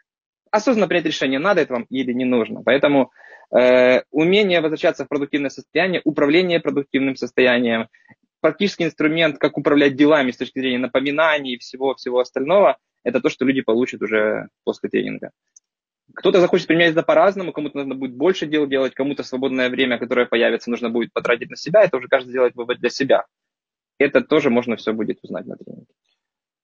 [0.49, 2.63] осознанно принять решение, надо это вам или не нужно.
[2.63, 3.11] Поэтому
[3.55, 7.87] э, умение возвращаться в продуктивное состояние, управление продуктивным состоянием,
[8.41, 13.45] практический инструмент, как управлять делами с точки зрения напоминаний и всего-всего остального, это то, что
[13.45, 15.29] люди получат уже после тренинга.
[16.13, 20.25] Кто-то захочет применять это по-разному, кому-то нужно будет больше дел делать, кому-то свободное время, которое
[20.25, 21.83] появится, нужно будет потратить на себя.
[21.83, 23.25] Это уже каждый делает вывод для себя.
[23.97, 25.87] Это тоже можно все будет узнать на тренинге.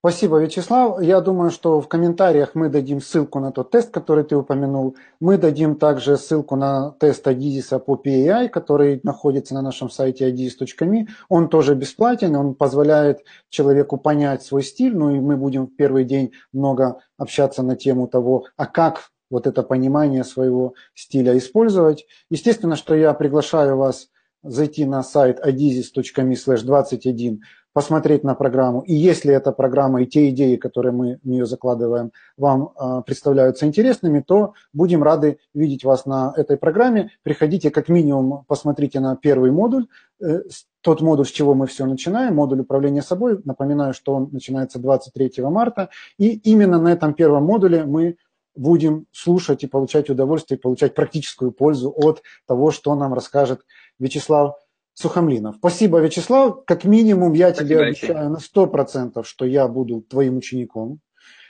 [0.04, 1.00] Спасибо, Вячеслав.
[1.00, 4.98] Я думаю, что в комментариях мы дадим ссылку на тот тест, который ты упомянул.
[5.20, 11.08] Мы дадим также ссылку на тест Адизиса по PAI, который находится на нашем сайте adis.me.
[11.30, 13.20] Он тоже бесплатен, он позволяет
[13.50, 14.98] человеку понять свой стиль.
[14.98, 19.48] Ну и мы будем в первый день много общаться на тему того, а как вот
[19.48, 22.06] это понимание своего стиля использовать.
[22.30, 24.10] Естественно, что я приглашаю вас
[24.44, 27.42] зайти на сайт adizis.me slash 21
[27.74, 28.82] посмотреть на программу.
[28.82, 33.66] И если эта программа и те идеи, которые мы в нее закладываем, вам э, представляются
[33.66, 37.12] интересными, то будем рады видеть вас на этой программе.
[37.24, 39.88] Приходите как минимум, посмотрите на первый модуль,
[40.22, 40.42] э,
[40.82, 43.40] тот модуль, с чего мы все начинаем, модуль управления собой.
[43.46, 45.90] Напоминаю, что он начинается 23 марта.
[46.18, 48.18] И именно на этом первом модуле мы
[48.56, 53.62] будем слушать и получать удовольствие, получать практическую пользу от того, что нам расскажет
[54.00, 54.56] Вячеслав
[54.94, 55.56] Сухомлинов.
[55.58, 56.66] Спасибо, Вячеслав.
[56.66, 61.00] Как минимум я Спасибо, тебе обещаю на сто процентов, что я буду твоим учеником.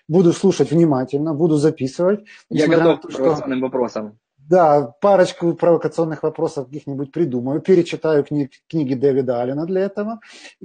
[0.08, 2.26] Буду слушать внимательно, буду записывать.
[2.50, 3.38] Я готов к что...
[3.60, 4.20] вопросам.
[4.52, 7.62] Да, парочку провокационных вопросов каких-нибудь придумаю.
[7.62, 10.20] Перечитаю кни- книги Дэвида Аллена для этого,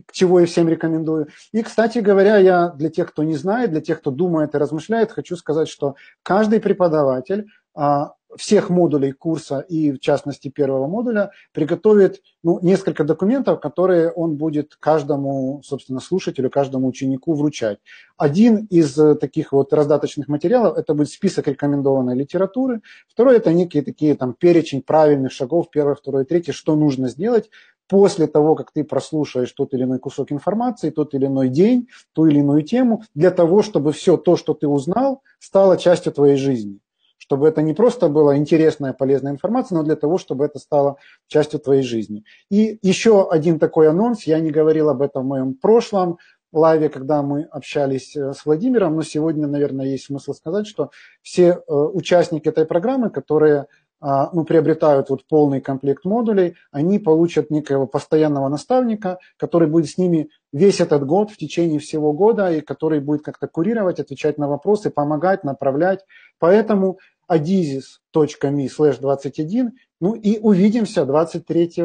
[0.07, 1.29] к чего я всем рекомендую.
[1.53, 5.13] И, кстати говоря, я для тех, кто не знает, для тех, кто думает и размышляет,
[5.13, 12.23] хочу сказать, что каждый преподаватель а, всех модулей курса и в частности первого модуля приготовит
[12.43, 17.79] ну, несколько документов, которые он будет каждому, собственно, слушателю, каждому ученику вручать.
[18.17, 22.81] Один из э, таких вот раздаточных материалов это будет список рекомендованной литературы.
[23.09, 27.51] Второй это некие такие там перечень правильных шагов, первое, второе, третье, что нужно сделать
[27.89, 32.27] после того, как ты прослушаешь тот или иной кусок информации, тот или иной день, ту
[32.27, 36.81] или иную тему, для того, чтобы все то, что ты узнал, стало частью твоей жизни
[37.27, 40.97] чтобы это не просто была интересная, полезная информация, но для того, чтобы это стало
[41.27, 42.25] частью твоей жизни.
[42.51, 46.19] И еще один такой анонс, я не говорил об этом в моем прошлом
[46.53, 51.49] лайве, когда мы общались э, с Владимиром, но сегодня, наверное, есть смысл сказать, что все
[51.49, 53.67] э, участники этой программы, которые
[53.99, 59.97] а, ну, приобретают вот полный комплект модулей, они получат некого постоянного наставника, который будет с
[59.97, 64.49] ними весь этот год, в течение всего года, и который будет как-то курировать, отвечать на
[64.49, 66.05] вопросы, помогать, направлять.
[66.39, 66.99] Поэтому
[67.31, 71.85] adizis.me slash 21, ну и увидимся 23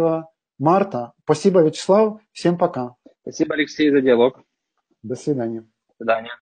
[0.59, 1.13] марта.
[1.23, 2.21] Спасибо, Вячеслав.
[2.31, 2.95] Всем пока.
[3.21, 4.39] Спасибо, Алексей, за диалог.
[5.03, 5.61] До свидания.
[5.61, 6.40] До свидания.